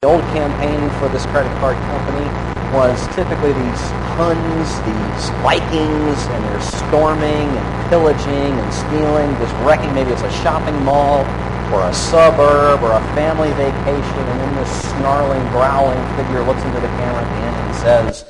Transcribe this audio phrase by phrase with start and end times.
[0.00, 2.24] The old campaign for this credit card company
[2.72, 9.92] was typically these Huns, these Vikings, and they're storming and pillaging and stealing, just wrecking.
[9.92, 11.26] Maybe it's a shopping mall
[11.74, 16.78] or a suburb or a family vacation, and then this snarling, growling figure looks into
[16.78, 18.24] the camera at the end and says,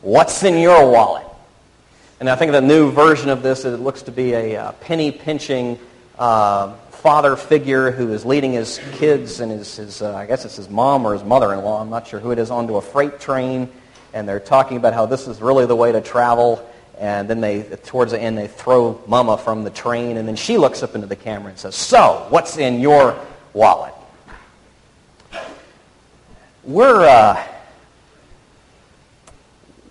[0.00, 1.26] what's in your wallet?
[2.20, 5.78] And I think the new version of this, it looks to be a uh, penny-pinching
[6.18, 10.56] uh, father figure who is leading his kids and his, his uh, I guess it's
[10.56, 13.70] his mom or his mother-in-law, I'm not sure who it is, onto a freight train.
[14.12, 16.68] And they're talking about how this is really the way to travel.
[16.98, 20.18] And then they, towards the end, they throw Mama from the train.
[20.18, 23.18] And then she looks up into the camera and says, so, what's in your
[23.54, 23.94] wallet?
[26.64, 27.42] We're, uh,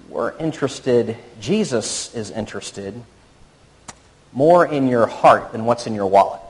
[0.10, 3.02] we're interested, Jesus is interested
[4.32, 6.42] more in your heart than what's in your wallet.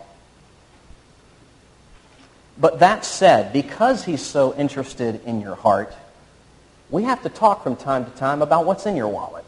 [2.60, 5.96] But that said, because he's so interested in your heart,
[6.90, 9.46] we have to talk from time to time about what's in your wallet.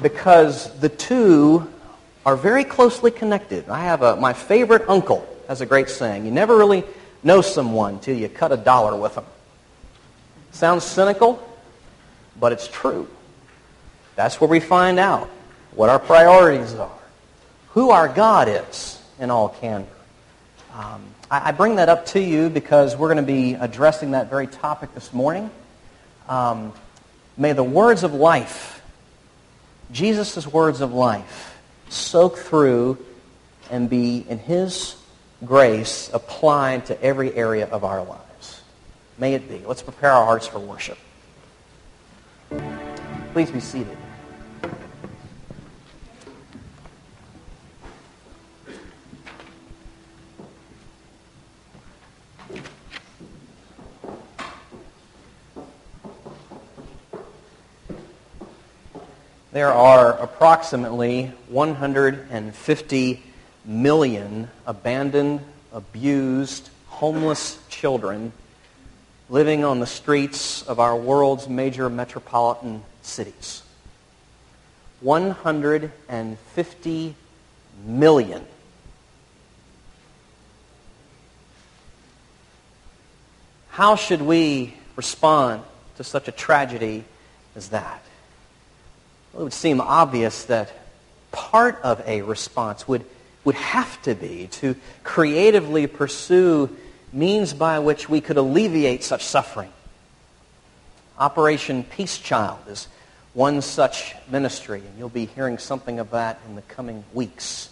[0.00, 1.68] Because the two
[2.24, 3.68] are very closely connected.
[3.68, 6.24] I have a, my favorite uncle has a great saying.
[6.24, 6.84] You never really
[7.22, 9.26] know someone till you cut a dollar with them.
[10.52, 11.42] Sounds cynical,
[12.38, 13.08] but it's true.
[14.16, 15.28] That's where we find out
[15.74, 16.98] what our priorities are,
[17.70, 19.88] who our God is in all candor.
[20.74, 24.30] Um, I, I, bring that up to you because we're going to be addressing that
[24.30, 25.50] very topic this morning.
[26.28, 26.72] Um,
[27.36, 28.82] may the words of life,
[29.90, 32.96] Jesus' words of life, soak through
[33.70, 34.96] and be in his
[35.44, 38.62] grace applied to every area of our lives.
[39.18, 39.58] May it be.
[39.66, 40.98] Let's prepare our hearts for worship.
[43.32, 43.96] Please be seated.
[59.52, 63.22] There are approximately 150
[63.66, 65.40] million abandoned,
[65.74, 68.32] abused, homeless children
[69.28, 73.62] living on the streets of our world's major metropolitan cities.
[75.02, 77.14] 150
[77.84, 78.46] million.
[83.68, 85.62] How should we respond
[85.98, 87.04] to such a tragedy
[87.54, 88.02] as that?
[89.32, 90.70] Well, it would seem obvious that
[91.30, 93.04] part of a response would,
[93.44, 96.74] would have to be to creatively pursue
[97.12, 99.72] means by which we could alleviate such suffering.
[101.18, 102.88] Operation Peace Child is
[103.32, 107.70] one such ministry, and you'll be hearing something of that in the coming weeks.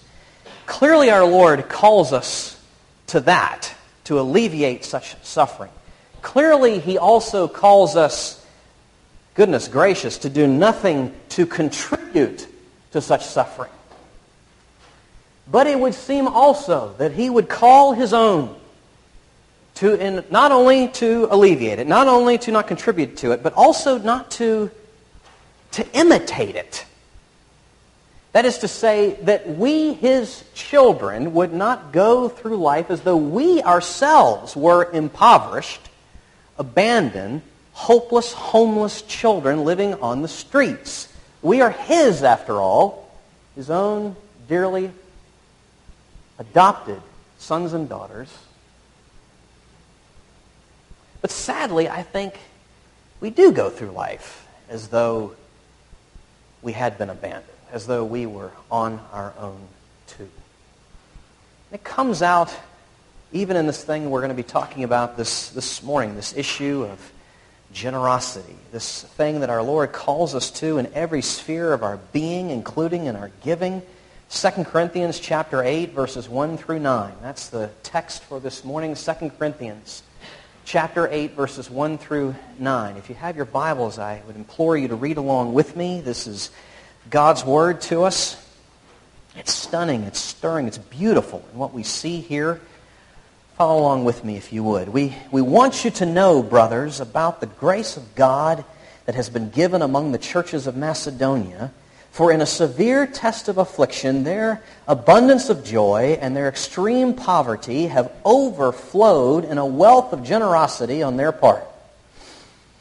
[0.64, 2.58] Clearly, our Lord calls us
[3.08, 5.70] to that, to alleviate such suffering.
[6.22, 8.39] Clearly, He also calls us
[9.40, 12.46] goodness gracious, to do nothing to contribute
[12.90, 13.70] to such suffering.
[15.50, 18.54] But it would seem also that he would call his own
[19.76, 23.54] to in, not only to alleviate it, not only to not contribute to it, but
[23.54, 24.70] also not to,
[25.70, 26.84] to imitate it.
[28.32, 33.16] That is to say that we, his children, would not go through life as though
[33.16, 35.88] we ourselves were impoverished,
[36.58, 37.40] abandoned,
[37.72, 41.12] hopeless, homeless children living on the streets.
[41.42, 43.10] We are His, after all,
[43.54, 44.16] His own
[44.48, 44.90] dearly
[46.38, 47.00] adopted
[47.38, 48.32] sons and daughters.
[51.20, 52.34] But sadly, I think
[53.20, 55.34] we do go through life as though
[56.62, 59.58] we had been abandoned, as though we were on our own
[60.06, 60.28] too.
[61.70, 62.54] And It comes out
[63.32, 66.86] even in this thing we're going to be talking about this, this morning, this issue
[66.90, 67.12] of
[67.72, 72.50] generosity, this thing that our Lord calls us to in every sphere of our being,
[72.50, 73.82] including in our giving.
[74.30, 77.12] 2 Corinthians chapter 8, verses 1 through 9.
[77.22, 80.02] That's the text for this morning, 2 Corinthians
[80.64, 82.96] chapter 8, verses 1 through 9.
[82.96, 86.00] If you have your Bibles, I would implore you to read along with me.
[86.00, 86.50] This is
[87.10, 88.36] God's Word to us.
[89.36, 92.60] It's stunning, it's stirring, it's beautiful And what we see here.
[93.60, 94.88] Follow along with me if you would.
[94.88, 98.64] We, we want you to know, brothers, about the grace of God
[99.04, 101.70] that has been given among the churches of Macedonia.
[102.10, 107.88] For in a severe test of affliction, their abundance of joy and their extreme poverty
[107.88, 111.64] have overflowed in a wealth of generosity on their part.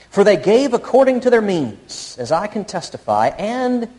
[0.09, 3.89] For they gave according to their means, as I can testify, and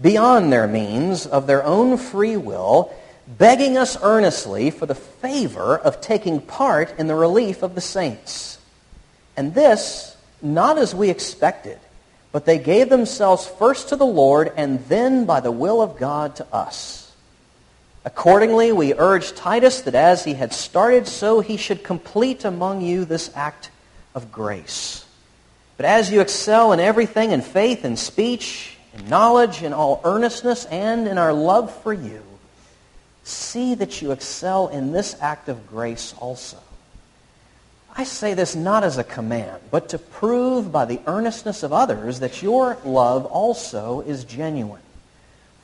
[0.00, 2.94] beyond their means of their own free will,
[3.36, 8.58] begging us earnestly for the favor of taking part in the relief of the saints.
[9.36, 11.78] And this, not as we expected,
[12.32, 16.36] but they gave themselves first to the Lord and then by the will of God
[16.36, 17.12] to us.
[18.04, 23.04] Accordingly, we urge Titus that as he had started, so he should complete among you
[23.04, 23.70] this act
[24.14, 25.04] of grace.
[25.76, 30.64] But as you excel in everything, in faith, in speech, in knowledge, in all earnestness,
[30.66, 32.22] and in our love for you,
[33.24, 36.58] see that you excel in this act of grace also.
[37.96, 42.20] I say this not as a command, but to prove by the earnestness of others
[42.20, 44.82] that your love also is genuine.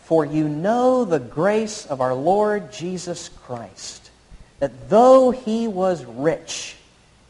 [0.03, 4.11] For you know the grace of our Lord Jesus Christ,
[4.59, 6.77] that though he was rich,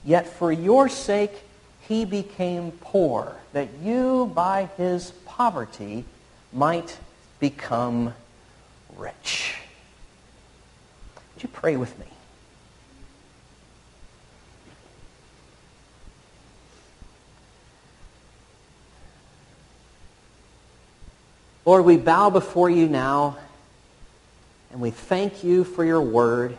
[0.05, 1.43] yet for your sake
[1.87, 6.05] he became poor, that you by his poverty
[6.53, 6.97] might
[7.41, 8.15] become
[8.97, 9.57] rich.
[11.45, 12.07] You pray with me?
[21.67, 23.37] Lord, we bow before you now
[24.73, 26.57] and we thank you for your word.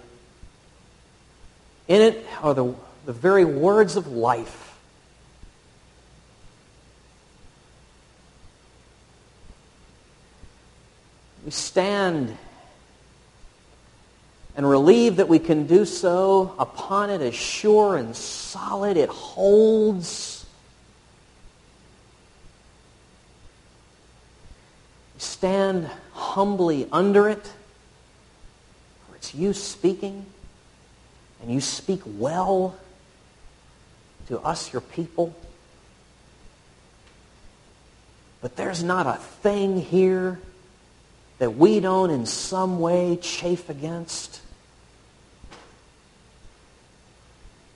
[1.87, 2.75] In it are the,
[3.07, 4.77] the very words of life.
[11.43, 12.37] We stand
[14.55, 18.97] and relieved that we can do so upon it as sure and solid.
[18.97, 20.45] It holds
[25.17, 27.43] stand humbly under it,
[29.07, 30.25] for it's you speaking,
[31.41, 32.75] and you speak well
[34.27, 35.35] to us, your people.
[38.41, 40.39] But there's not a thing here
[41.39, 44.41] that we don't in some way chafe against.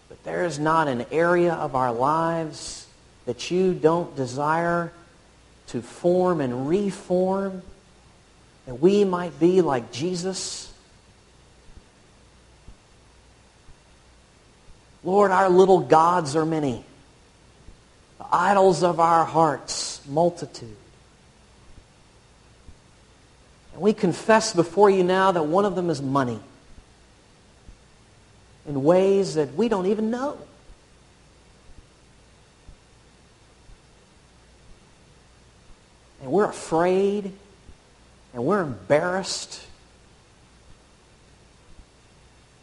[0.10, 2.88] But there is not an area of our lives
[3.26, 4.92] that you don't desire
[5.68, 7.62] to form and reform,
[8.66, 10.74] that we might be like Jesus.
[15.04, 16.84] Lord, our little gods are many.
[18.18, 20.76] The idols of our hearts, multitude.
[23.74, 26.40] And we confess before you now that one of them is money
[28.70, 30.38] in ways that we don't even know.
[36.22, 37.32] and we're afraid
[38.34, 39.66] and we're embarrassed.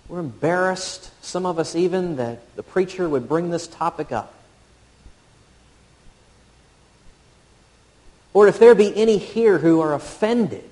[0.08, 4.32] We're embarrassed, some of us even, that the preacher would bring this topic up.
[8.32, 10.62] Or if there be any here who are offended,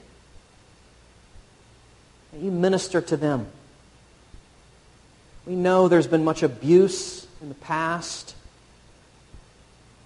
[2.38, 3.48] you minister to them.
[5.46, 8.34] We know there's been much abuse in the past.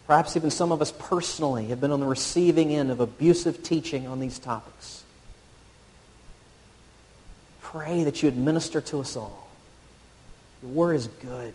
[0.07, 4.07] Perhaps even some of us personally have been on the receiving end of abusive teaching
[4.07, 5.05] on these topics.
[7.61, 9.49] Pray that you administer to us all.
[10.63, 11.55] Your word is good.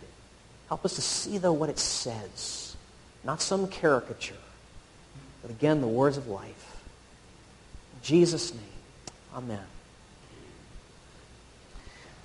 [0.68, 2.76] Help us to see, though, what it says.
[3.24, 4.34] Not some caricature,
[5.42, 6.76] but again, the words of life.
[7.96, 8.62] In Jesus' name,
[9.34, 9.64] amen.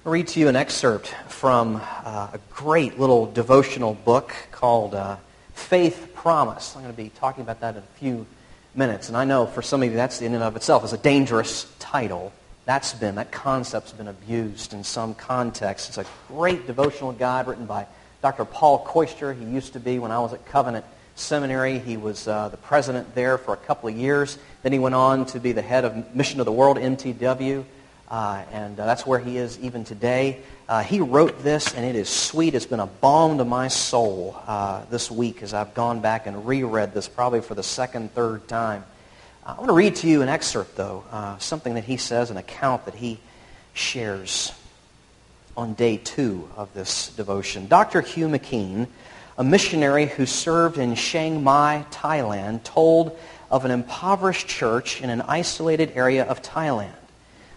[0.09, 5.17] Read to you an excerpt from uh, a great little devotional book called uh,
[5.53, 6.75] Faith Promise.
[6.75, 8.25] I'm going to be talking about that in a few
[8.73, 9.09] minutes.
[9.09, 11.71] And I know for some of you that's in and of itself is a dangerous
[11.77, 12.33] title.
[12.65, 15.89] That's been, that concept's been abused in some contexts.
[15.89, 17.85] It's a great devotional guide written by
[18.23, 18.45] Dr.
[18.45, 19.37] Paul Kooistra.
[19.37, 23.13] He used to be, when I was at Covenant Seminary, he was uh, the president
[23.13, 24.39] there for a couple of years.
[24.63, 27.63] Then he went on to be the head of Mission of the World, MTW.
[28.09, 30.39] Uh, and uh, that's where he is even today.
[30.67, 32.55] Uh, he wrote this, and it is sweet.
[32.55, 36.47] It's been a balm to my soul uh, this week as I've gone back and
[36.47, 38.83] reread this probably for the second, third time.
[39.45, 42.37] I want to read to you an excerpt, though, uh, something that he says, an
[42.37, 43.19] account that he
[43.73, 44.53] shares
[45.55, 47.67] on day two of this devotion.
[47.67, 48.01] Dr.
[48.01, 48.87] Hugh McKean,
[49.37, 53.17] a missionary who served in Chiang Mai, Thailand, told
[53.51, 56.93] of an impoverished church in an isolated area of Thailand.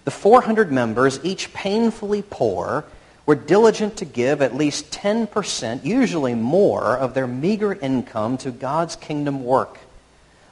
[0.05, 2.85] The 400 members, each painfully poor,
[3.25, 8.97] were diligent to give at least 10%, usually more, of their meager income to God's
[8.97, 9.79] kingdom work.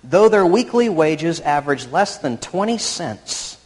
[0.04, 3.58] Though their weekly wages averaged less than 20 cents,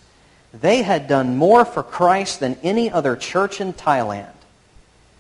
[0.53, 4.31] they had done more for Christ than any other church in Thailand.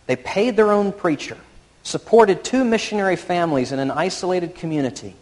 [0.06, 1.36] They paid their own preacher,
[1.82, 5.14] supported two missionary families in an isolated community,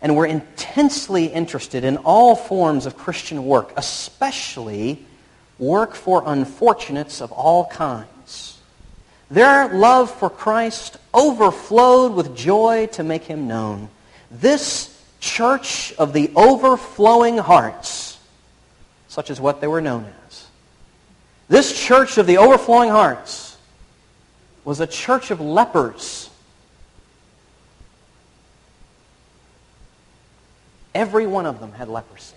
[0.00, 5.04] and were intensely interested in all forms of Christian work, especially
[5.58, 8.58] work for unfortunates of all kinds.
[9.30, 13.88] Their love for Christ overflowed with joy to make him known.
[14.30, 18.18] This church of the overflowing hearts,
[19.08, 20.46] such as what they were known as,
[21.48, 23.56] this church of the overflowing hearts
[24.64, 26.27] was a church of lepers.
[30.98, 32.34] Every one of them had leprosy.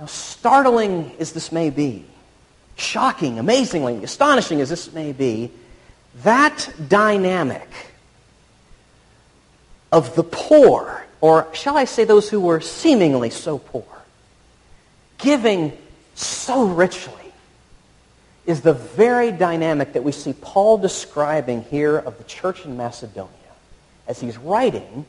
[0.00, 2.06] Now, startling as this may be,
[2.76, 5.50] shocking, amazingly, astonishing as this may be,
[6.22, 7.68] that dynamic
[9.92, 13.84] of the poor, or shall I say those who were seemingly so poor,
[15.18, 15.76] giving
[16.14, 17.12] so richly,
[18.46, 23.37] is the very dynamic that we see Paul describing here of the church in Macedonia
[24.08, 25.04] as he's writing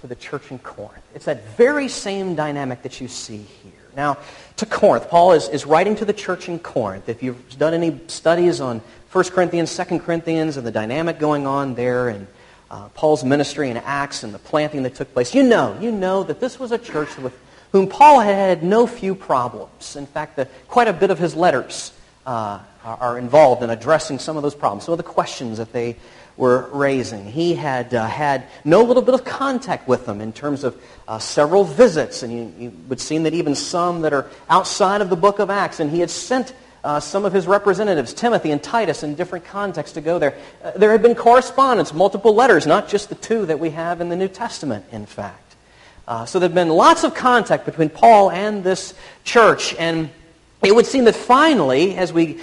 [0.00, 1.02] to the church in Corinth.
[1.14, 3.72] It's that very same dynamic that you see here.
[3.96, 4.18] Now,
[4.56, 7.08] to Corinth, Paul is, is writing to the church in Corinth.
[7.08, 11.74] If you've done any studies on 1 Corinthians, 2 Corinthians, and the dynamic going on
[11.74, 12.26] there, and
[12.70, 16.24] uh, Paul's ministry in Acts and the planting that took place, you know, you know
[16.24, 17.38] that this was a church with
[17.70, 19.96] whom Paul had had no few problems.
[19.96, 21.92] In fact, the, quite a bit of his letters
[22.26, 25.72] uh, are, are, involved in addressing some of those problems, some of the questions that
[25.72, 25.96] they
[26.36, 27.26] were raising.
[27.26, 31.18] He had uh, had no little bit of contact with them in terms of uh,
[31.18, 35.16] several visits, and you, you, would see that even some that are outside of the
[35.16, 39.02] book of Acts, and he had sent uh, some of his representatives, Timothy and Titus,
[39.02, 40.36] in different contexts to go there.
[40.62, 44.08] Uh, there had been correspondence, multiple letters, not just the two that we have in
[44.08, 45.56] the New Testament, in fact.
[46.06, 48.92] Uh, so there had been lots of contact between Paul and this
[49.24, 50.10] church, and
[50.62, 52.40] it would seem that finally, as we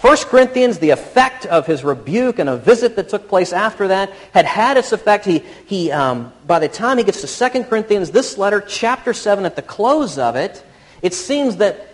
[0.00, 4.10] 1 Corinthians, the effect of his rebuke and a visit that took place after that
[4.32, 5.24] had had its effect.
[5.24, 9.44] He, he, um, by the time he gets to 2 Corinthians, this letter, chapter 7,
[9.44, 10.64] at the close of it,
[11.02, 11.88] it seems that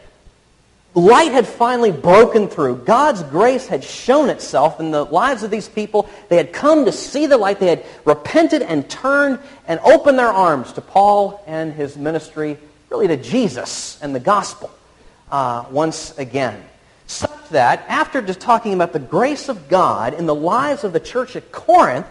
[0.94, 2.76] light had finally broken through.
[2.76, 6.08] God's grace had shown itself in the lives of these people.
[6.28, 7.60] They had come to see the light.
[7.60, 13.08] They had repented and turned and opened their arms to Paul and his ministry, really
[13.08, 14.70] to Jesus and the gospel
[15.30, 16.64] uh, once again
[17.10, 21.00] such that after just talking about the grace of God in the lives of the
[21.00, 22.06] church at Corinth,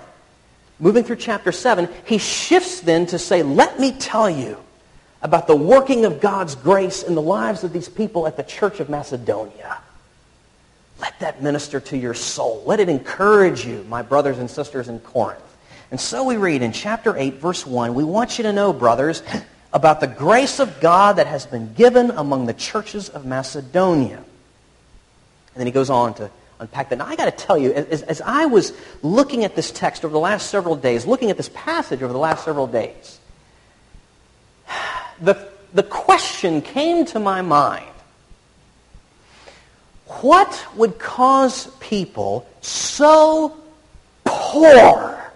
[0.79, 4.57] moving through chapter 7, he shifts then to say, let me tell you
[5.21, 8.79] about the working of God's grace in the lives of these people at the church
[8.79, 9.77] of Macedonia.
[10.99, 12.63] Let that minister to your soul.
[12.65, 15.41] Let it encourage you, my brothers and sisters in Corinth.
[15.91, 19.23] And so we read in chapter 8, verse 1, we want you to know, brothers,
[19.73, 24.23] about the grace of God that has been given among the churches of Macedonia.
[25.59, 26.99] And then he goes on to unpack that.
[26.99, 28.71] Now, I got to tell you, as, as I was
[29.03, 32.17] looking at this text over the last several days, looking at this passage over the
[32.19, 33.19] last several days,
[35.21, 37.91] the, the question came to my mind.
[40.21, 43.57] What would cause people so
[44.23, 45.33] poor,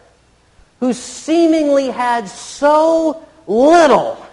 [0.80, 4.26] who seemingly had so little,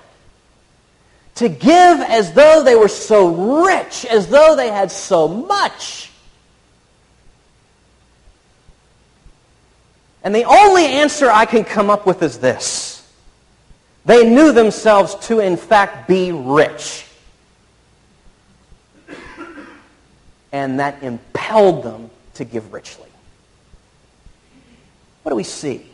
[1.41, 6.11] to give as though they were so rich, as though they had so much.
[10.23, 13.11] And the only answer I can come up with is this.
[14.05, 17.07] They knew themselves to, in fact, be rich.
[20.53, 23.09] And that impelled them to give richly.
[25.23, 25.87] What do we see?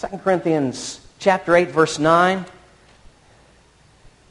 [0.00, 2.44] 2 Corinthians chapter 8, verse 9.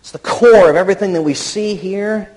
[0.08, 2.32] It's the core of everything that we see here.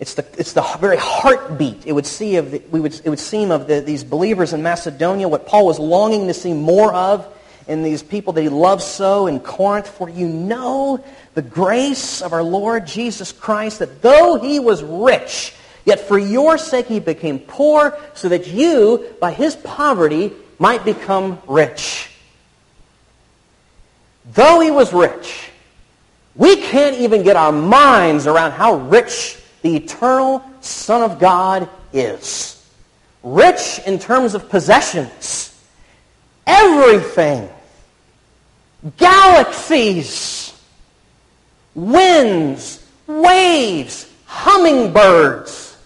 [0.00, 3.18] It's the, it's the very heartbeat, it would, see of the, we would, it would
[3.18, 7.28] seem, of the, these believers in Macedonia, what Paul was longing to see more of
[7.68, 9.88] in these people that he loves so in Corinth.
[9.88, 11.04] For you know
[11.34, 15.52] the grace of our Lord Jesus Christ, that though he was rich,
[15.84, 21.42] yet for your sake he became poor, so that you, by his poverty, might become
[21.46, 22.08] rich.
[24.32, 25.51] Though he was rich,
[26.34, 32.66] we can't even get our minds around how rich the eternal Son of God is.
[33.22, 35.62] Rich in terms of possessions.
[36.46, 37.48] Everything.
[38.96, 40.54] Galaxies.
[41.74, 42.84] Winds.
[43.06, 44.10] Waves.
[44.26, 45.76] Hummingbirds.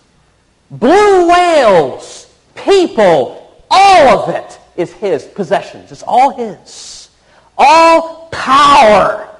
[0.70, 2.32] Blue whales.
[2.54, 3.64] People.
[3.70, 5.90] All of it is his possessions.
[5.90, 7.10] It's all his.
[7.58, 9.36] All power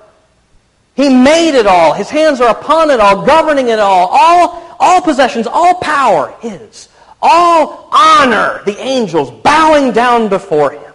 [0.97, 1.93] he made it all.
[1.93, 4.09] His hands are upon it all, governing it all.
[4.11, 6.89] All, all possessions, all power, His.
[7.21, 10.93] All honor, the angels bowing down before Him.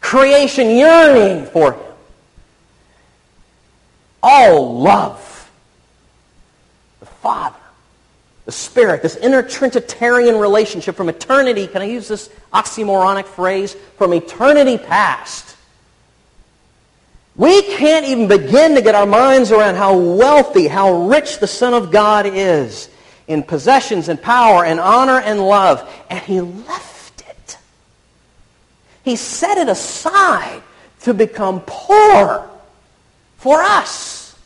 [0.00, 1.94] Creation yearning for Him.
[4.22, 5.50] All love.
[7.00, 7.56] The Father,
[8.46, 11.66] the Spirit, this inner Trinitarian relationship from eternity.
[11.66, 13.76] Can I use this oxymoronic phrase?
[13.98, 15.56] From eternity past.
[17.36, 21.74] We can't even begin to get our minds around how wealthy, how rich the Son
[21.74, 22.90] of God is
[23.28, 25.88] in possessions and power and honor and love.
[26.10, 27.58] And he left it.
[29.04, 30.62] He set it aside
[31.02, 32.50] to become poor
[33.36, 34.36] for us.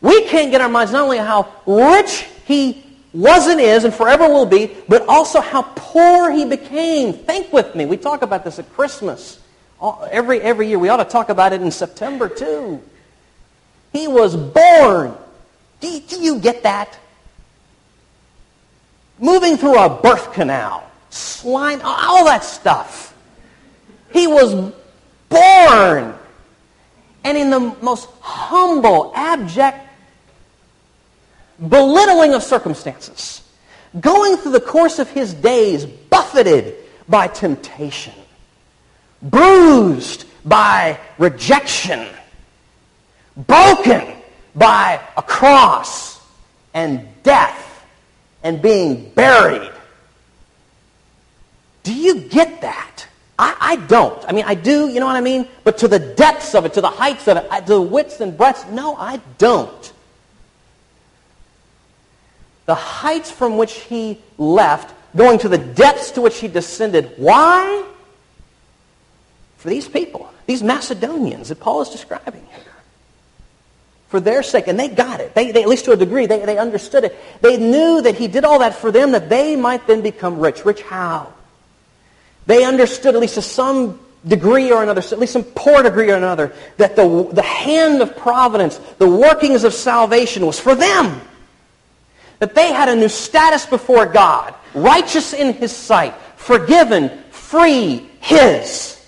[0.00, 4.28] We can't get our minds not only how rich he was and is and forever
[4.28, 7.12] will be, but also how poor he became.
[7.12, 7.84] Think with me.
[7.84, 9.39] We talk about this at Christmas.
[9.82, 10.78] Every, every year.
[10.78, 12.82] We ought to talk about it in September too.
[13.92, 15.14] He was born.
[15.80, 16.98] Do, do you get that?
[19.20, 23.14] moving through a birth canal, slime, all that stuff.
[24.12, 24.72] He was
[25.28, 26.14] born.
[27.22, 29.86] And in the most humble, abject,
[31.68, 33.42] belittling of circumstances,
[34.00, 36.76] going through the course of his days, buffeted
[37.08, 38.14] by temptation,
[39.22, 42.06] bruised by rejection,
[43.36, 44.14] broken
[44.54, 46.20] by a cross
[46.74, 47.86] and death
[48.42, 49.70] and being buried.
[51.82, 53.06] Do you get that?
[53.38, 54.22] I, I, don't.
[54.28, 55.48] I mean, I do, you know what I mean?
[55.64, 58.36] But to the depths of it, to the heights of it, to the widths and
[58.36, 59.92] breadths, no, I don't.
[62.66, 67.14] The heights from which he left, going to the depths to which he descended.
[67.16, 67.84] Why?
[69.60, 72.64] For these people, these Macedonians that Paul is describing here
[74.08, 74.68] for their sake.
[74.68, 75.34] And they got it.
[75.34, 77.14] They, they, at least to a degree, they, they understood it.
[77.42, 80.64] They knew that he did all that for them, that they might then become rich.
[80.64, 81.30] Rich how?
[82.46, 86.16] They understood, at least to some degree or another, at least some poor degree or
[86.16, 91.20] another, that the, the hand of providence, the workings of salvation was for them.
[92.38, 98.99] That they had a new status before God, righteous in his sight, forgiven, free, his.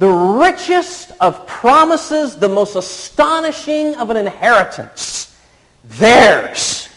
[0.00, 5.36] The richest of promises, the most astonishing of an inheritance.
[5.84, 6.88] Theirs.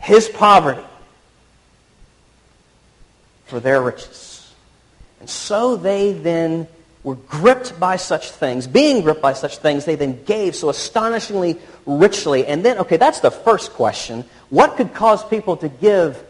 [0.00, 0.82] His poverty
[3.44, 4.52] for their riches.
[5.20, 6.66] And so they then
[7.04, 8.66] were gripped by such things.
[8.66, 12.46] Being gripped by such things, they then gave so astonishingly richly.
[12.46, 14.24] And then, okay, that's the first question.
[14.48, 16.20] What could cause people to give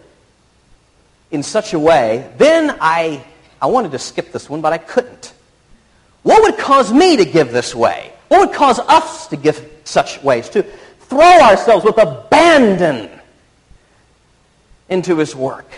[1.30, 2.30] in such a way?
[2.36, 3.24] Then I
[3.60, 5.32] I wanted to skip this one, but I couldn't.
[6.22, 8.12] What would cause me to give this way?
[8.28, 10.48] What would cause us to give such ways?
[10.50, 10.62] To
[11.00, 13.10] throw ourselves with abandon
[14.88, 15.70] into his work?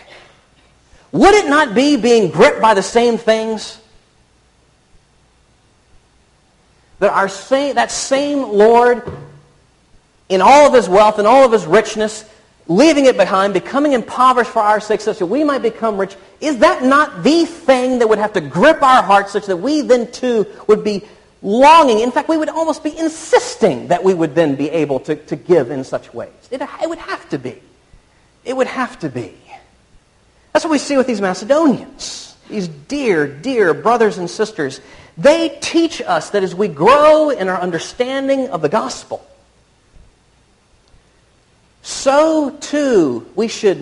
[1.13, 3.79] Would it not be being gripped by the same things?
[6.99, 9.11] That our same, that same Lord,
[10.29, 12.25] in all of his wealth and all of his richness,
[12.69, 16.59] leaving it behind, becoming impoverished for our sake, such that we might become rich, is
[16.59, 20.11] that not the thing that would have to grip our hearts such that we then
[20.11, 21.03] too would be
[21.43, 22.01] longing?
[22.01, 25.37] In fact, we would almost be insisting that we would then be able to, to
[25.37, 26.31] give in such ways.
[26.51, 27.61] It, it would have to be.
[28.45, 29.35] It would have to be.
[30.53, 32.37] That's what we see with these Macedonians.
[32.49, 34.81] These dear, dear brothers and sisters.
[35.17, 39.27] They teach us that as we grow in our understanding of the gospel,
[41.83, 43.79] so too we should,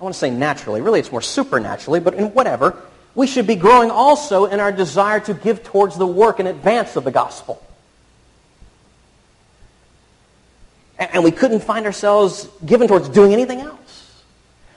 [0.00, 2.76] I want to say naturally, really it's more supernaturally, but in whatever,
[3.14, 6.96] we should be growing also in our desire to give towards the work in advance
[6.96, 7.62] of the gospel.
[10.98, 14.22] And we couldn't find ourselves given towards doing anything else.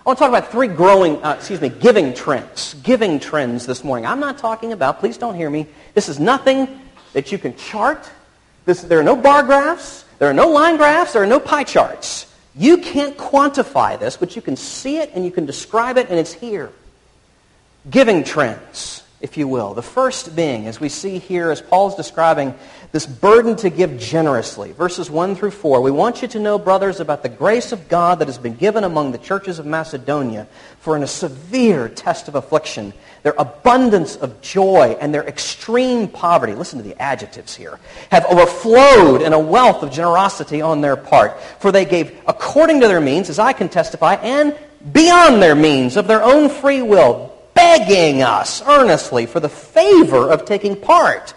[0.06, 2.76] I want to talk about three growing, uh, excuse me, giving trends.
[2.76, 4.06] Giving trends this morning.
[4.06, 6.82] I'm not talking about, please don't hear me, this is nothing
[7.14, 8.10] that you can chart.
[8.66, 10.06] This, there are no bar graphs.
[10.20, 11.14] There are no line graphs.
[11.14, 12.33] There are no pie charts.
[12.56, 16.20] You can't quantify this, but you can see it and you can describe it, and
[16.20, 16.72] it's here.
[17.90, 19.74] Giving trends, if you will.
[19.74, 22.54] The first being, as we see here, as Paul's describing
[22.92, 24.72] this burden to give generously.
[24.72, 25.82] Verses 1 through 4.
[25.82, 28.84] We want you to know, brothers, about the grace of God that has been given
[28.84, 30.48] among the churches of Macedonia,
[30.80, 36.54] for in a severe test of affliction, their abundance of joy and their extreme poverty,
[36.54, 37.80] listen to the adjectives here,
[38.12, 41.42] have overflowed in a wealth of generosity on their part.
[41.60, 44.56] For they gave according to their means, as I can testify, and
[44.92, 50.44] beyond their means of their own free will, begging us earnestly for the favor of
[50.44, 51.34] taking part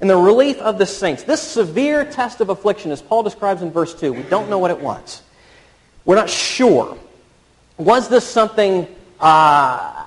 [0.00, 1.24] in the relief of the saints.
[1.24, 4.70] This severe test of affliction, as Paul describes in verse 2, we don't know what
[4.70, 5.22] it was.
[6.04, 6.96] We're not sure.
[7.76, 8.86] Was this something,
[9.18, 10.04] uh,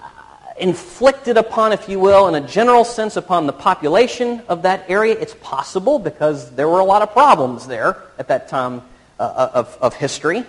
[0.60, 5.18] inflicted upon, if you will, in a general sense upon the population of that area?
[5.20, 8.82] It's possible because there were a lot of problems there at that time
[9.20, 10.44] uh, of, of history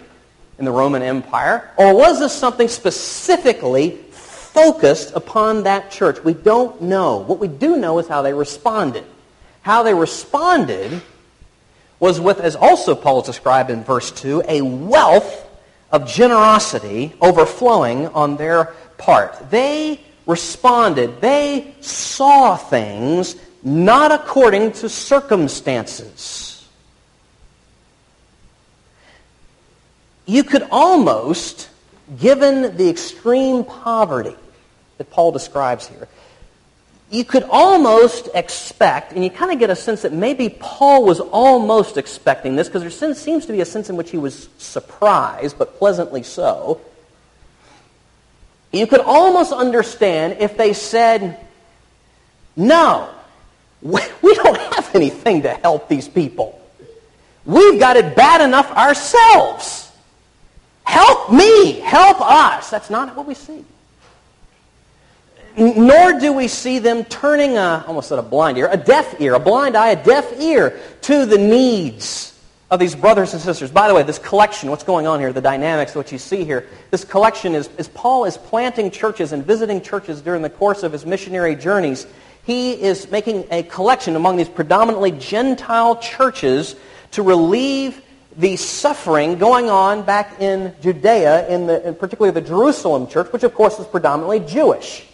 [0.59, 1.71] in the Roman Empire.
[1.77, 6.23] Or was this something specifically focused upon that church?
[6.25, 7.19] We don't know.
[7.19, 9.05] What we do know is how they responded.
[9.63, 11.03] How they responded
[12.01, 15.47] was with, as also Paul described in verse 2, a wealth
[15.91, 19.51] of generosity overflowing on their part.
[19.51, 21.21] They responded.
[21.21, 26.69] They saw things not according to circumstances.
[30.27, 31.71] You could almost,
[32.21, 34.37] given the extreme poverty
[34.99, 36.07] that Paul describes here,
[37.11, 41.21] you could almost expect, and you kind of get a sense that maybe Paul was
[41.21, 45.57] almost expecting this, because there seems to be a sense in which he was surprised,
[45.57, 46.83] but pleasantly so.
[48.73, 51.39] You could almost understand if they said,
[52.57, 53.09] no,
[53.83, 56.61] we don't have anything to help these people.
[57.45, 59.91] We've got it bad enough ourselves.
[60.85, 62.71] Help me, help us.
[62.71, 63.65] That's not what we see
[65.59, 69.35] nor do we see them turning a, almost said a blind ear, a deaf ear,
[69.35, 72.38] a blind eye, a deaf ear to the needs
[72.71, 73.71] of these brothers and sisters.
[73.71, 76.67] By the way, this collection, what's going on here, the dynamics, what you see here,
[76.91, 80.93] this collection is, as Paul is planting churches and visiting churches during the course of
[80.93, 82.07] his missionary journeys,
[82.45, 86.77] he is making a collection among these predominantly Gentile churches
[87.13, 88.03] to relieve
[88.37, 93.43] the suffering going on back in Judea, in, the, in particularly the Jerusalem church, which
[93.43, 95.07] of course is predominantly Jewish.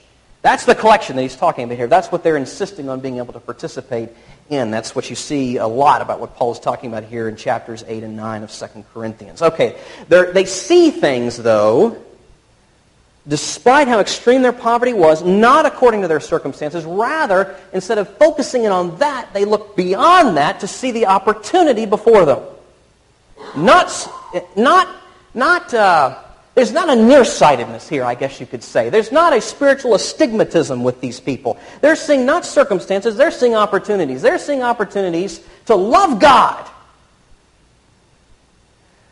[0.44, 1.86] That's the collection that he's talking about here.
[1.86, 4.10] That's what they're insisting on being able to participate
[4.50, 4.70] in.
[4.70, 7.82] That's what you see a lot about what Paul is talking about here in chapters
[7.88, 9.40] 8 and 9 of 2 Corinthians.
[9.40, 9.74] Okay,
[10.10, 11.96] they see things, though,
[13.26, 16.84] despite how extreme their poverty was, not according to their circumstances.
[16.84, 21.86] Rather, instead of focusing in on that, they look beyond that to see the opportunity
[21.86, 22.42] before them.
[23.56, 23.90] Not,
[24.56, 24.94] not,
[25.32, 26.18] not uh,
[26.54, 28.88] there's not a nearsightedness here, I guess you could say.
[28.88, 31.58] There's not a spiritual astigmatism with these people.
[31.80, 34.22] They're seeing not circumstances, they're seeing opportunities.
[34.22, 36.64] They're seeing opportunities to love God,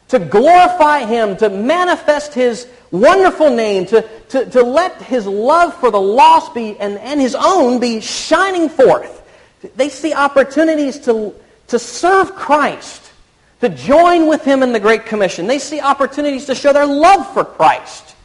[0.09, 5.91] to glorify Him, to manifest His wonderful name, to, to, to let His love for
[5.91, 9.19] the lost be, and, and His own be shining forth.
[9.75, 11.35] They see opportunities to,
[11.69, 13.02] to serve Christ
[13.63, 15.47] to join with him in the Great Commission.
[15.47, 18.17] They see opportunities to show their love for Christ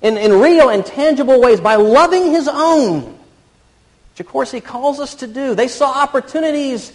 [0.00, 5.00] in, in real and tangible ways by loving his own, which of course he calls
[5.00, 5.54] us to do.
[5.54, 6.94] They saw opportunities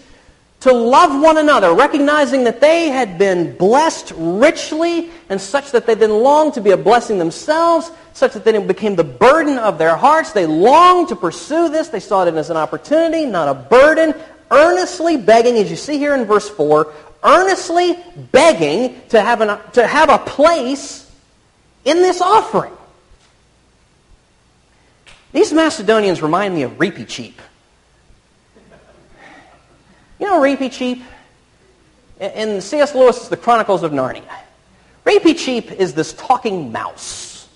[0.62, 5.94] to love one another, recognizing that they had been blessed richly and such that they
[5.94, 9.78] then longed to be a blessing themselves, such that then it became the burden of
[9.78, 10.32] their hearts.
[10.32, 11.90] They longed to pursue this.
[11.90, 14.16] They saw it as an opportunity, not a burden,
[14.52, 16.92] earnestly begging, as you see here in verse 4,
[17.24, 17.98] earnestly
[18.32, 21.10] begging to have, an, to have a place
[21.86, 22.74] in this offering.
[25.32, 27.34] These Macedonians remind me of Reepicheep.
[30.20, 31.02] You know Reepicheep?
[32.20, 32.94] In C.S.
[32.94, 34.24] Lewis' The Chronicles of Narnia.
[35.06, 37.50] Reepicheep is this talking mouse.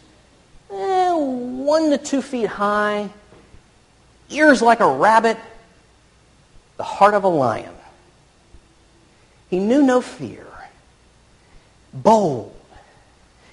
[0.72, 3.10] Eh, one to two feet high,
[4.30, 5.38] ears like a rabbit,
[6.78, 7.74] the heart of a lion.
[9.50, 10.46] He knew no fear.
[11.94, 12.54] Bold.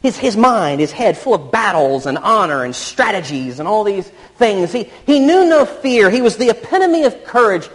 [0.03, 4.07] His, his mind, his head full of battles and honor and strategies and all these
[4.37, 4.71] things.
[4.71, 6.11] He, he knew no fear.
[6.11, 7.71] He was the epitome of courage,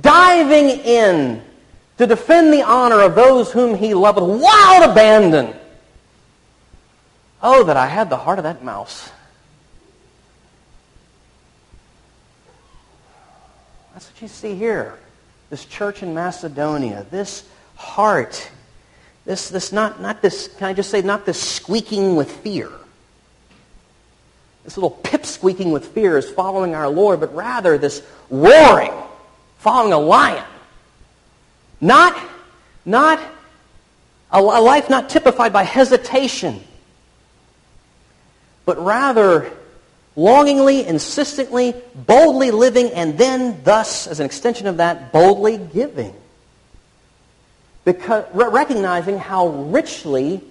[0.00, 1.42] diving in
[1.98, 5.54] to defend the honor of those whom he loved with wild abandon.
[7.42, 9.10] Oh, that I had the heart of that mouse.
[13.96, 14.98] That's what you see here.
[15.48, 18.50] This church in Macedonia, this heart.
[19.24, 22.70] This, this not, not this, can I just say, not this squeaking with fear.
[24.64, 28.92] This little pip squeaking with fear is following our Lord, but rather this roaring,
[29.60, 30.44] following a lion.
[31.80, 32.22] Not,
[32.84, 33.18] not
[34.30, 36.62] a, a life not typified by hesitation,
[38.66, 39.50] but rather
[40.16, 46.14] longingly, insistently, boldly living, and then thus, as an extension of that, boldly giving
[47.86, 50.42] because, recognizing how richly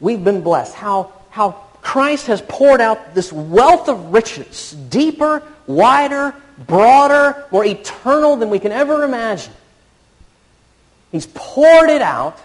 [0.00, 1.50] we've been blessed, how, how
[1.82, 6.34] Christ has poured out this wealth of riches, deeper, wider,
[6.66, 9.52] broader, more eternal than we can ever imagine.
[11.12, 12.38] He's poured it out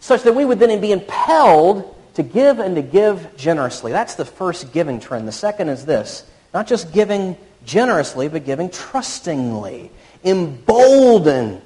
[0.00, 3.92] such that we would then be impelled to give and to give generously.
[3.92, 5.28] That's the first giving trend.
[5.28, 9.90] The second is this not just giving generously, but giving trustingly,
[10.24, 11.60] emboldened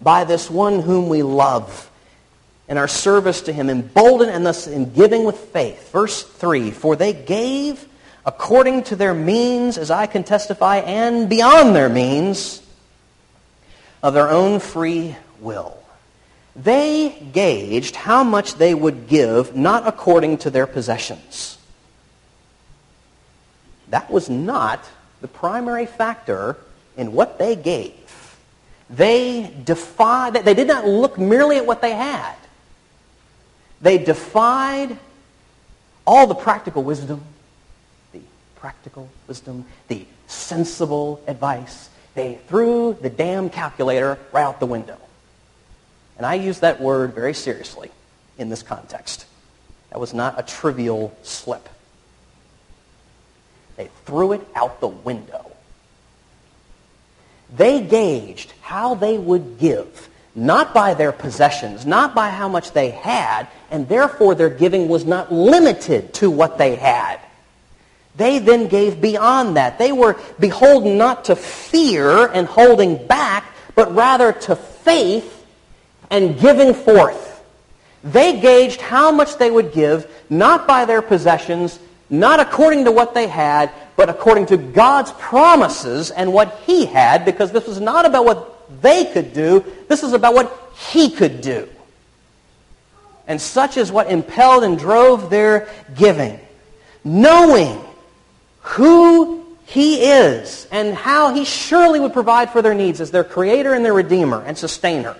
[0.00, 1.90] by this one whom we love
[2.68, 5.90] in our service to him, emboldened and thus in giving with faith.
[5.90, 7.86] Verse 3 For they gave
[8.24, 12.62] according to their means, as I can testify, and beyond their means
[14.02, 15.79] of their own free will.
[16.56, 21.58] They gauged how much they would give, not according to their possessions.
[23.88, 24.84] That was not
[25.20, 26.56] the primary factor
[26.96, 28.36] in what they gave.
[28.88, 32.34] They defied, they did not look merely at what they had.
[33.80, 34.98] They defied
[36.06, 37.22] all the practical wisdom,
[38.12, 38.20] the
[38.56, 41.88] practical wisdom, the sensible advice.
[42.14, 44.98] They threw the damn calculator right out the window.
[46.20, 47.90] And I use that word very seriously
[48.36, 49.24] in this context.
[49.88, 51.66] That was not a trivial slip.
[53.78, 55.50] They threw it out the window.
[57.56, 62.90] They gauged how they would give, not by their possessions, not by how much they
[62.90, 67.18] had, and therefore their giving was not limited to what they had.
[68.16, 69.78] They then gave beyond that.
[69.78, 75.38] They were beholden not to fear and holding back, but rather to faith
[76.10, 77.42] and giving forth.
[78.02, 83.14] They gauged how much they would give, not by their possessions, not according to what
[83.14, 88.06] they had, but according to God's promises and what He had, because this was not
[88.06, 91.68] about what they could do, this is about what He could do.
[93.28, 96.40] And such is what impelled and drove their giving.
[97.04, 97.80] Knowing
[98.62, 103.74] who He is and how He surely would provide for their needs as their Creator
[103.74, 105.16] and their Redeemer and Sustainer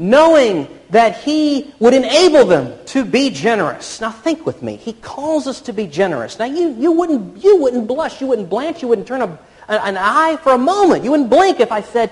[0.00, 4.00] knowing that he would enable them to be generous.
[4.00, 4.76] Now think with me.
[4.76, 6.38] He calls us to be generous.
[6.38, 9.98] Now you, you, wouldn't, you wouldn't blush, you wouldn't blanch, you wouldn't turn a, an
[9.98, 11.04] eye for a moment.
[11.04, 12.10] You wouldn't blink if I said,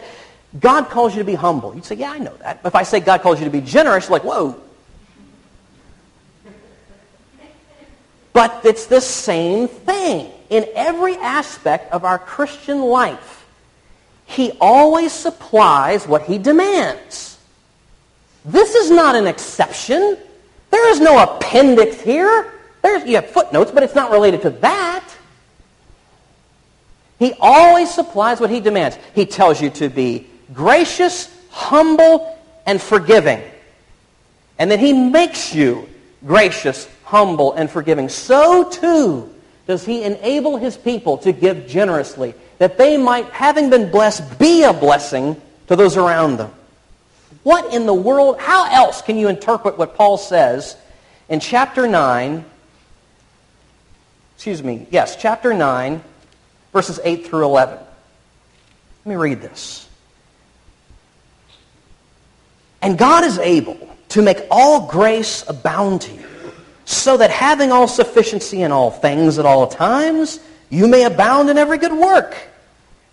[0.61, 1.75] God calls you to be humble.
[1.75, 2.63] You'd say, yeah, I know that.
[2.63, 4.61] But if I say God calls you to be generous, you're like, whoa.
[8.35, 10.31] But it's the same thing.
[10.51, 13.47] In every aspect of our Christian life,
[14.27, 17.38] he always supplies what he demands.
[18.45, 20.17] This is not an exception.
[20.71, 22.53] There is no appendix here.
[22.83, 25.05] There's, you have footnotes, but it's not related to that.
[27.19, 28.97] He always supplies what he demands.
[29.15, 33.43] He tells you to be gracious, humble, and forgiving.
[34.59, 35.89] And then he makes you
[36.27, 38.09] gracious, humble, and forgiving.
[38.09, 39.35] So too
[39.67, 44.63] does he enable his people to give generously, that they might, having been blessed, be
[44.63, 46.51] a blessing to those around them.
[47.43, 50.77] What in the world, how else can you interpret what Paul says
[51.29, 52.45] in chapter 9,
[54.35, 56.03] excuse me, yes, chapter 9,
[56.73, 57.79] verses 8 through 11?
[57.79, 57.87] Let
[59.07, 59.89] me read this.
[62.83, 63.79] And God is able
[64.11, 66.25] to make all grace abound to you,
[66.85, 71.59] so that having all sufficiency in all things at all times, you may abound in
[71.59, 72.37] every good work.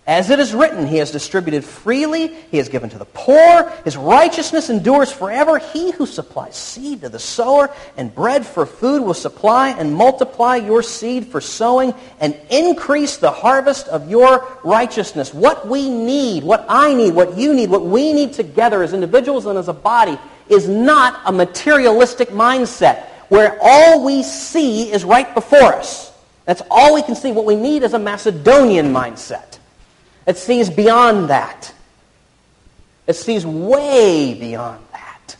[0.06, 3.96] As it is written, he has distributed freely, he has given to the poor, his
[3.96, 5.58] righteousness endures forever.
[5.58, 10.56] He who supplies seed to the sower and bread for food will supply and multiply
[10.56, 15.34] your seed for sowing and increase the harvest of your righteousness.
[15.34, 19.46] What we need, what I need, what you need, what we need together as individuals
[19.46, 20.16] and as a body
[20.48, 26.12] is not a materialistic mindset where all we see is right before us.
[26.44, 27.32] That's all we can see.
[27.32, 29.55] What we need is a Macedonian mindset
[30.26, 31.72] it sees beyond that.
[33.06, 35.36] It sees way beyond that.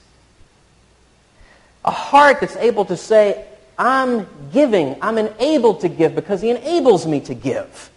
[1.84, 3.44] A heart that's able to say,
[3.78, 7.90] I'm giving, I'm enabled to give because he enables me to give.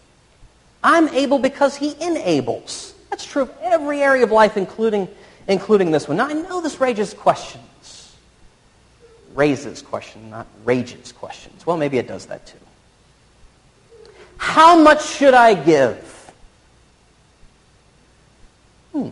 [0.83, 2.93] I'm able because he enables.
[3.09, 5.07] That's true of every area of life, including,
[5.47, 6.17] including this one.
[6.17, 8.15] Now, I know this raises questions.
[9.35, 11.65] Raises questions, not rages questions.
[11.65, 12.57] Well, maybe it does that too.
[14.37, 16.18] How much should I give?
[18.91, 19.09] Hmm.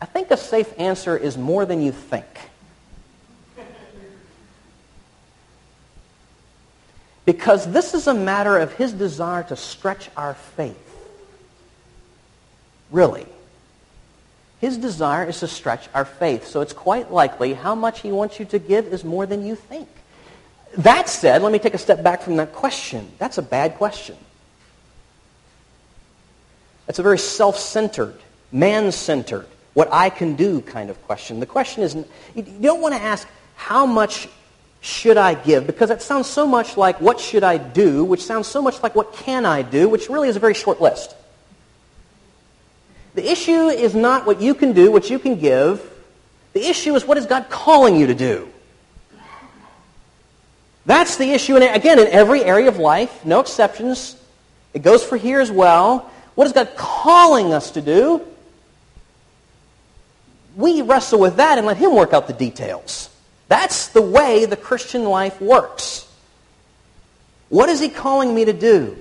[0.00, 2.26] I think a safe answer is more than you think.
[7.24, 10.76] Because this is a matter of his desire to stretch our faith.
[12.90, 13.26] Really.
[14.60, 16.46] His desire is to stretch our faith.
[16.46, 19.54] So it's quite likely how much he wants you to give is more than you
[19.54, 19.88] think.
[20.78, 23.10] That said, let me take a step back from that question.
[23.18, 24.16] That's a bad question.
[26.88, 28.18] It's a very self-centered,
[28.50, 31.40] man-centered, what I can do kind of question.
[31.40, 31.94] The question is,
[32.34, 34.28] you don't want to ask, how much
[34.80, 35.66] should I give?
[35.66, 38.94] Because it sounds so much like what should I do, which sounds so much like
[38.94, 41.14] what can I do, which really is a very short list.
[43.14, 45.88] The issue is not what you can do, what you can give.
[46.52, 48.48] The issue is what is God calling you to do?
[50.84, 51.54] That's the issue.
[51.56, 54.16] And again, in every area of life, no exceptions.
[54.74, 56.10] It goes for here as well.
[56.34, 58.22] What is God calling us to do?
[60.56, 63.08] We wrestle with that and let Him work out the details.
[63.48, 66.08] That's the way the Christian life works.
[67.48, 68.96] What is He calling me to do?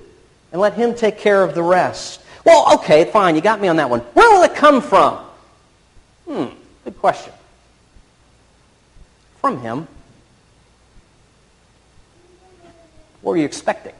[0.51, 2.21] And let Him take care of the rest.
[2.45, 3.99] Well, okay, fine, you got me on that one.
[3.99, 5.17] Where will it come from?
[6.27, 6.45] Hmm,
[6.83, 7.33] good question.
[9.39, 9.87] From Him.
[13.21, 13.93] What were you expecting?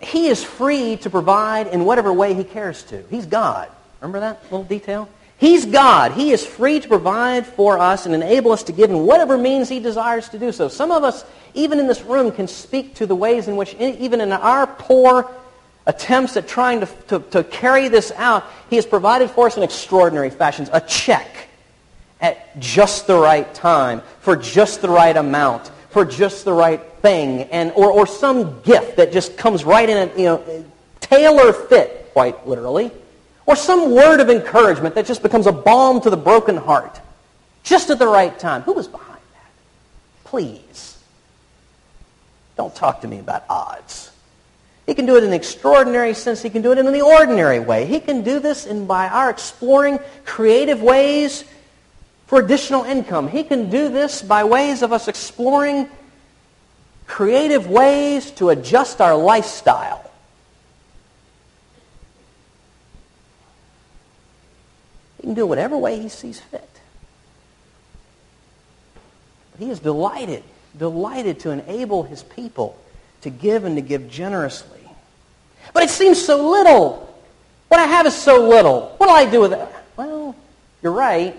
[0.00, 3.02] He is free to provide in whatever way he cares to.
[3.10, 3.68] He's God.
[4.00, 5.08] Remember that little detail?
[5.38, 6.12] He's God.
[6.12, 9.68] He is free to provide for us and enable us to give in whatever means
[9.68, 10.68] he desires to do so.
[10.68, 14.20] Some of us, even in this room, can speak to the ways in which, even
[14.20, 15.30] in our poor
[15.86, 19.62] attempts at trying to, to, to carry this out, he has provided for us in
[19.62, 20.68] extraordinary fashions.
[20.72, 21.48] A check
[22.20, 27.42] at just the right time, for just the right amount, for just the right thing,
[27.44, 30.64] and, or, or some gift that just comes right in, a, you know,
[31.00, 32.90] tailor fit, quite literally,
[33.46, 37.00] or some word of encouragement that just becomes a balm to the broken heart,
[37.62, 38.62] just at the right time.
[38.62, 39.50] Who was behind that?
[40.24, 40.98] Please.
[42.56, 44.10] Don't talk to me about odds.
[44.84, 46.42] He can do it in the extraordinary sense.
[46.42, 47.86] He can do it in the ordinary way.
[47.86, 51.44] He can do this in by our exploring creative ways
[52.28, 53.26] for additional income.
[53.26, 55.88] He can do this by ways of us exploring
[57.06, 60.08] creative ways to adjust our lifestyle.
[65.16, 66.68] He can do it whatever way he sees fit.
[69.52, 70.44] But he is delighted,
[70.76, 72.78] delighted to enable his people
[73.22, 74.80] to give and to give generously.
[75.72, 77.06] But it seems so little.
[77.68, 78.94] What I have is so little.
[78.98, 79.68] What do I do with it?
[79.96, 80.36] Well,
[80.82, 81.34] you're right.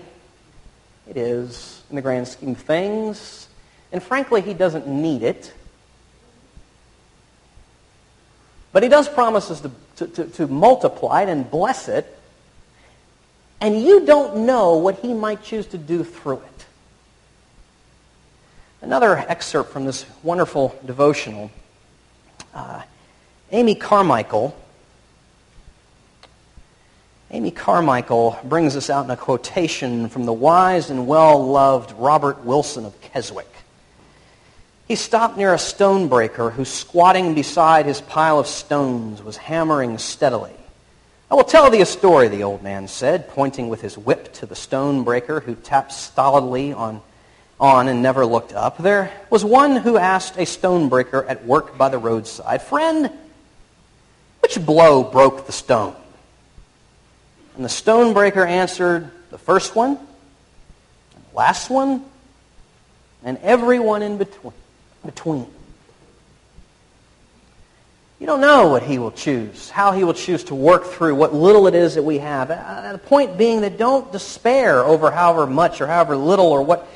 [1.10, 3.48] It is in the grand scheme of things.
[3.90, 5.52] And frankly, he doesn't need it.
[8.72, 12.16] But he does promise us to, to, to, to, multiply it and bless it.
[13.60, 16.66] And you don't know what he might choose to do through it.
[18.80, 21.50] Another excerpt from this wonderful devotional.
[22.54, 22.82] Uh,
[23.50, 24.56] Amy Carmichael
[27.32, 32.84] Amy Carmichael brings us out in a quotation from the wise and well-loved Robert Wilson
[32.84, 33.46] of Keswick.
[34.88, 40.50] He stopped near a stonebreaker who, squatting beside his pile of stones, was hammering steadily.
[41.30, 44.46] I will tell thee a story, the old man said, pointing with his whip to
[44.46, 47.00] the stonebreaker who tapped stolidly on,
[47.60, 48.78] on and never looked up.
[48.78, 53.08] There was one who asked a stonebreaker at work by the roadside, Friend,
[54.40, 55.94] which blow broke the stone?
[57.60, 62.02] And the stonebreaker answered, the first one, the last one,
[63.22, 64.54] and everyone in between.
[65.04, 65.46] between.
[68.18, 71.34] You don't know what he will choose, how he will choose to work through what
[71.34, 72.50] little it is that we have.
[72.50, 76.88] Uh, the point being that don't despair over however much or however little or what,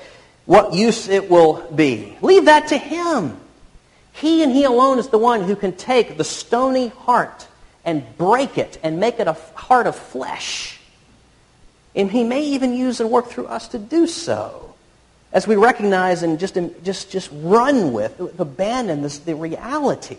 [0.47, 2.17] what use it will be.
[2.23, 3.37] Leave that to him.
[4.15, 7.49] He and he alone is the one who can take the stony heart
[7.85, 10.79] and break it and make it a heart of flesh.
[11.95, 14.75] And he may even use and work through us to do so.
[15.33, 20.19] As we recognize and just, just, just run with, abandon this, the reality.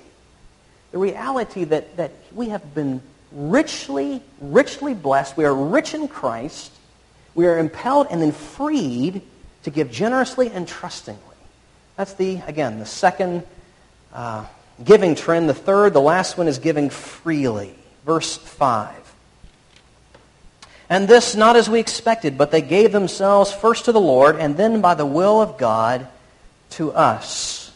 [0.91, 3.01] The reality that, that we have been
[3.31, 5.37] richly, richly blessed.
[5.37, 6.71] We are rich in Christ.
[7.33, 9.21] We are impelled and then freed
[9.63, 11.21] to give generously and trustingly.
[11.97, 13.43] That's the, again, the second
[14.13, 14.45] uh,
[14.83, 15.49] giving trend.
[15.49, 17.75] The third, the last one, is giving freely.
[18.05, 18.93] Verse 5.
[20.89, 24.55] And this not as we expected, but they gave themselves first to the Lord, and
[24.55, 26.07] then by the will of God
[26.71, 27.71] to us.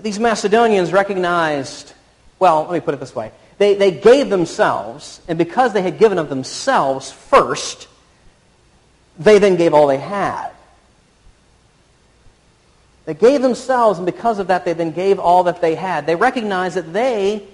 [0.00, 1.92] These Macedonians recognized,
[2.38, 3.32] well, let me put it this way.
[3.58, 7.88] They, they gave themselves, and because they had given of themselves first,
[9.18, 10.50] they then gave all they had.
[13.06, 16.06] They gave themselves, and because of that, they then gave all that they had.
[16.06, 17.44] They recognized that they,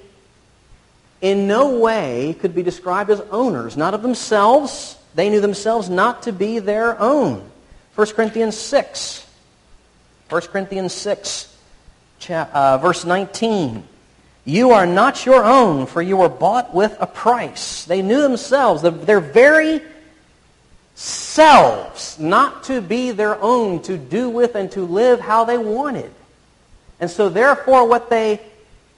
[1.20, 4.96] in no way, could be described as owners, not of themselves.
[5.14, 7.48] They knew themselves not to be their own.
[7.94, 9.26] 1 Corinthians 6.
[10.30, 11.54] 1 Corinthians 6,
[12.30, 13.84] uh, verse 19.
[14.46, 17.84] You are not your own, for you were bought with a price.
[17.84, 19.82] They knew themselves, their very
[21.02, 26.12] selves, not to be their own, to do with and to live how they wanted.
[27.00, 28.40] And so therefore what they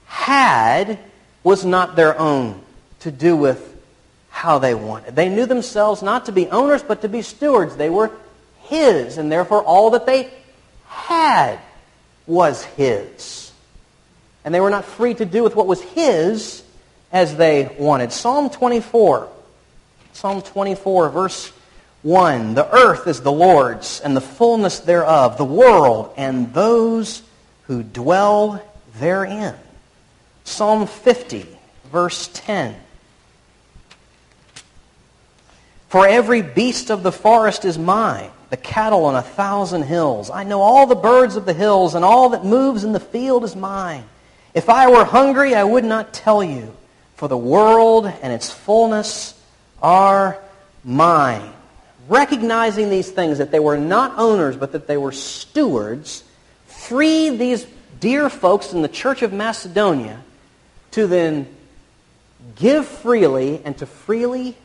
[0.05, 0.99] had
[1.43, 2.61] was not their own
[2.99, 3.75] to do with
[4.29, 5.15] how they wanted.
[5.15, 7.75] They knew themselves not to be owners, but to be stewards.
[7.75, 8.11] They were
[8.65, 10.29] His, and therefore all that they
[10.85, 11.57] had
[12.27, 13.51] was His.
[14.43, 16.63] And they were not free to do with what was His
[17.11, 18.11] as they wanted.
[18.11, 19.29] Psalm 24.
[20.13, 21.51] Psalm 24, verse
[22.05, 22.53] 1.
[22.53, 27.23] The earth is the Lord's, and the fullness thereof, the world, and those
[27.63, 28.63] who dwell
[28.99, 29.55] therein.
[30.43, 31.47] Psalm 50,
[31.91, 32.75] verse 10.
[35.89, 40.29] For every beast of the forest is mine, the cattle on a thousand hills.
[40.29, 43.43] I know all the birds of the hills, and all that moves in the field
[43.43, 44.03] is mine.
[44.53, 46.71] If I were hungry, I would not tell you,
[47.15, 49.33] for the world and its fullness
[49.81, 50.37] are
[50.83, 51.54] mine.
[52.07, 56.23] Recognizing these things, that they were not owners, but that they were stewards,
[56.67, 57.65] freed these
[57.99, 60.21] dear folks in the church of Macedonia
[60.91, 61.47] to then
[62.55, 64.55] give freely and to freely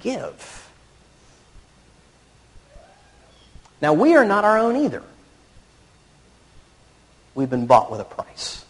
[0.00, 0.70] give.
[3.80, 5.02] Now, we are not our own either.
[7.34, 8.64] We've been bought with a price.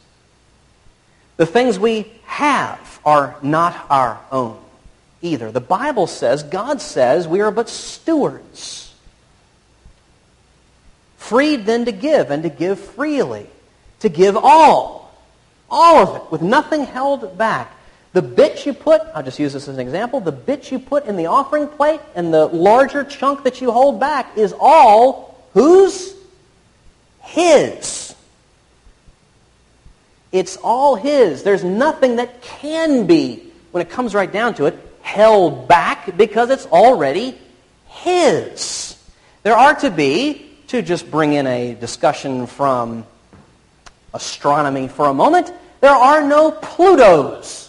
[1.36, 4.63] The things we have are not our own
[5.24, 5.50] either.
[5.50, 8.94] The Bible says, God says, we are but stewards.
[11.16, 13.46] Freed then to give, and to give freely.
[14.00, 15.10] To give all.
[15.70, 17.74] All of it, with nothing held back.
[18.12, 21.06] The bit you put, I'll just use this as an example, the bit you put
[21.06, 26.14] in the offering plate and the larger chunk that you hold back is all whose?
[27.22, 28.14] His.
[30.30, 31.42] It's all His.
[31.42, 36.50] There's nothing that can be, when it comes right down to it, held back because
[36.50, 37.38] it's already
[37.86, 38.96] His.
[39.42, 43.06] There are to be, to just bring in a discussion from
[44.14, 47.68] astronomy for a moment, there are no Plutos.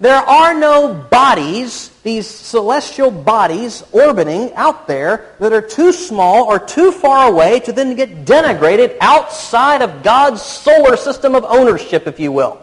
[0.00, 6.58] There are no bodies, these celestial bodies orbiting out there that are too small or
[6.58, 12.18] too far away to then get denigrated outside of God's solar system of ownership, if
[12.18, 12.60] you will.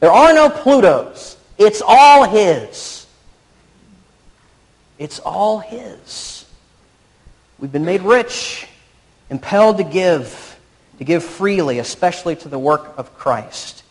[0.00, 1.33] There are no Plutos.
[1.58, 3.06] It's all His.
[4.98, 6.44] It's all His.
[7.58, 8.66] We've been made rich,
[9.30, 10.58] impelled to give,
[10.98, 13.84] to give freely, especially to the work of Christ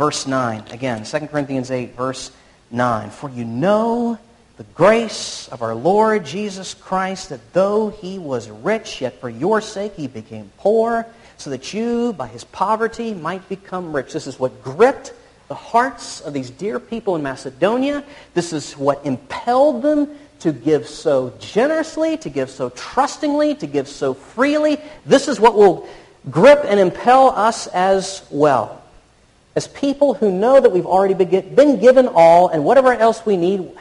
[0.00, 0.64] verse 9.
[0.70, 2.30] Again, 2 Corinthians 8, verse
[2.70, 3.10] 9.
[3.10, 4.18] For you know
[4.56, 9.60] the grace of our Lord Jesus Christ, that though he was rich, yet for your
[9.60, 11.06] sake he became poor,
[11.36, 14.14] so that you, by his poverty, might become rich.
[14.14, 15.12] This is what gripped
[15.50, 18.04] the hearts of these dear people in Macedonia.
[18.34, 23.88] This is what impelled them to give so generously, to give so trustingly, to give
[23.88, 24.78] so freely.
[25.04, 25.88] This is what will
[26.30, 28.80] grip and impel us as well
[29.56, 33.72] as people who know that we've already been given all and whatever else we need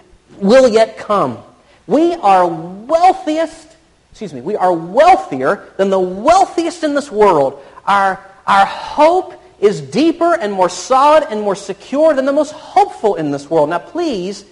[0.42, 1.38] will yet come.
[1.86, 3.78] We are wealthiest,
[4.10, 7.64] excuse me, we are wealthier than the wealthiest in this world.
[7.86, 13.16] Our, our hope is deeper and more solid and more secure than the most hopeful
[13.16, 13.70] in this world.
[13.70, 14.46] Now please,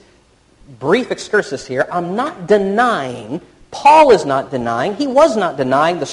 [0.80, 3.42] brief excursus here, I'm not denying,
[3.72, 6.06] Paul is not denying, he was not denying the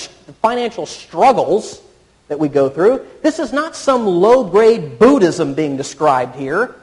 [0.43, 1.83] financial struggles
[2.29, 3.05] that we go through.
[3.23, 6.75] This is not some low-grade Buddhism being described here.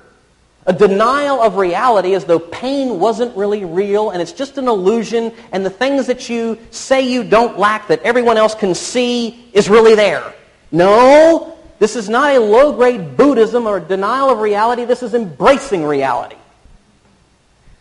[0.67, 5.33] A denial of reality as though pain wasn't really real and it's just an illusion
[5.51, 9.69] and the things that you say you don't lack that everyone else can see is
[9.69, 10.35] really there.
[10.71, 14.85] No, this is not a low-grade Buddhism or denial of reality.
[14.85, 16.35] This is embracing reality.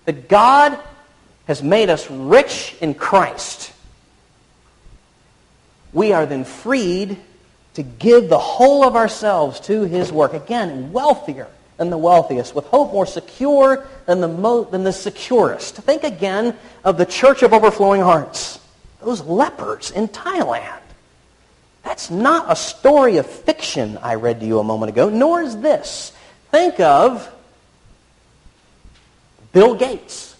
[0.07, 0.78] That God
[1.44, 3.74] has made us rich in Christ.
[5.92, 7.18] We are then freed
[7.74, 10.32] to give the whole of ourselves to his work.
[10.32, 15.76] Again, wealthier than the wealthiest, with hope more secure than the, mo- than the securest.
[15.76, 18.61] Think again of the Church of Overflowing Hearts,
[19.03, 20.80] those lepers in Thailand.
[21.83, 25.57] That's not a story of fiction I read to you a moment ago, nor is
[25.59, 26.12] this.
[26.51, 27.31] Think of
[29.53, 30.37] Bill Gates.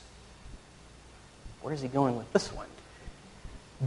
[1.62, 2.66] Where is he going with this one?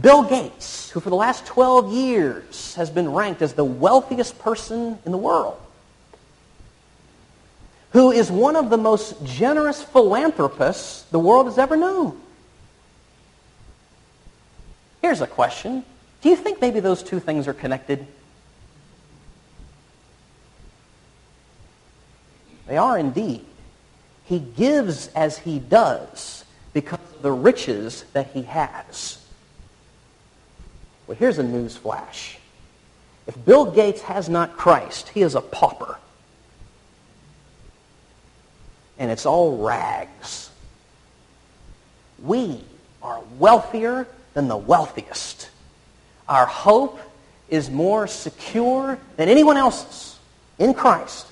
[0.00, 4.98] Bill Gates, who for the last 12 years has been ranked as the wealthiest person
[5.06, 5.60] in the world,
[7.92, 12.20] who is one of the most generous philanthropists the world has ever known.
[15.00, 15.84] Here's a question.
[16.24, 18.06] Do you think maybe those two things are connected?
[22.66, 23.44] They are indeed.
[24.24, 29.22] He gives as he does because of the riches that he has.
[31.06, 32.38] Well, here's a news flash.
[33.26, 35.98] If Bill Gates has not Christ, he is a pauper.
[38.98, 40.48] And it's all rags.
[42.22, 42.64] We
[43.02, 45.50] are wealthier than the wealthiest.
[46.28, 46.98] Our hope
[47.48, 50.18] is more secure than anyone else's
[50.58, 51.26] in Christ.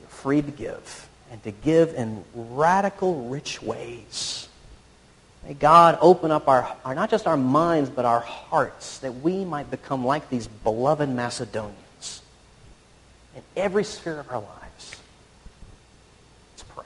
[0.00, 4.48] You're free to give and to give in radical, rich ways.
[5.46, 9.44] May God open up our, our, not just our minds, but our hearts, that we
[9.44, 12.22] might become like these beloved Macedonians
[13.36, 14.96] in every sphere of our lives.
[16.52, 16.84] Let's pray.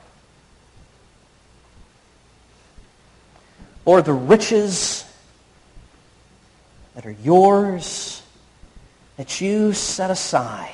[3.86, 5.09] Lord, the riches
[6.94, 8.22] that are yours,
[9.16, 10.72] that you set aside,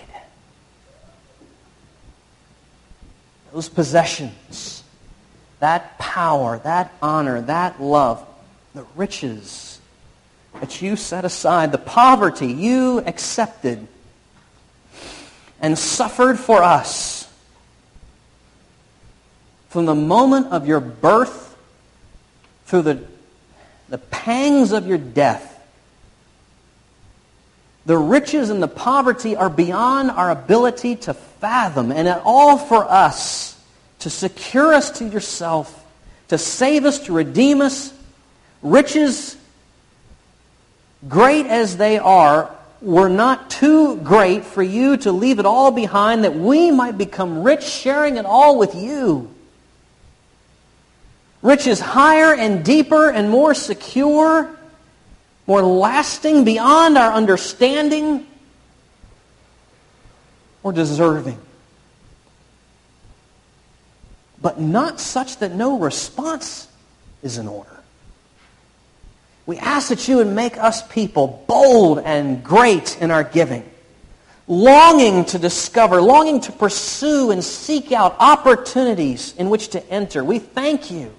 [3.52, 4.82] those possessions,
[5.60, 8.26] that power, that honor, that love,
[8.74, 9.80] the riches
[10.60, 13.86] that you set aside, the poverty you accepted
[15.60, 17.30] and suffered for us
[19.68, 21.56] from the moment of your birth
[22.66, 23.04] through the,
[23.88, 25.52] the pangs of your death.
[27.86, 32.84] The riches and the poverty are beyond our ability to fathom, and it all for
[32.84, 33.58] us
[34.00, 35.84] to secure us to yourself,
[36.28, 37.92] to save us, to redeem us.
[38.60, 39.36] Riches,
[41.08, 42.50] great as they are,
[42.82, 47.44] were not too great for you to leave it all behind that we might become
[47.44, 49.30] rich, sharing it all with you.
[51.40, 54.55] Riches higher and deeper and more secure,
[55.46, 58.26] more lasting beyond our understanding,
[60.62, 61.38] more deserving
[64.46, 66.68] but not such that no response
[67.20, 67.82] is in order.
[69.44, 73.68] We ask that you would make us people bold and great in our giving,
[74.46, 80.22] longing to discover, longing to pursue and seek out opportunities in which to enter.
[80.22, 81.12] We thank you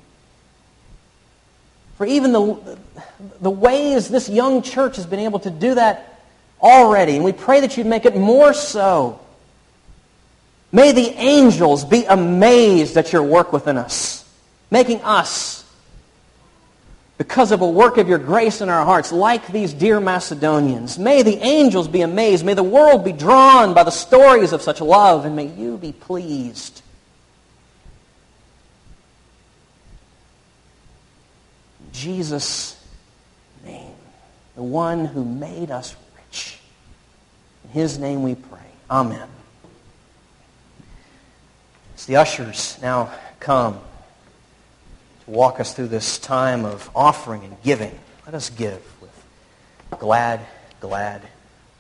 [1.98, 2.78] for even the,
[3.42, 6.22] the ways this young church has been able to do that
[6.62, 7.16] already.
[7.16, 9.20] And we pray that you'd make it more so
[10.72, 14.26] May the angels be amazed at your work within us,
[14.70, 15.64] making us,
[17.18, 21.00] because of a work of your grace in our hearts, like these dear Macedonians.
[21.00, 22.46] May the angels be amazed.
[22.46, 25.94] May the world be drawn by the stories of such love, and may you be
[25.94, 26.84] pleased.
[31.98, 32.80] Jesus'
[33.66, 33.96] name,
[34.56, 36.60] the one who made us rich.
[37.64, 38.60] In his name we pray.
[38.90, 39.28] Amen.
[41.96, 43.80] As the ushers now come
[45.26, 49.26] to walk us through this time of offering and giving, let us give with
[50.00, 50.40] glad,
[50.80, 51.24] glad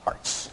[0.04, 0.50] hearts.